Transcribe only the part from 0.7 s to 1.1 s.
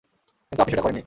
সেটা করেন নি।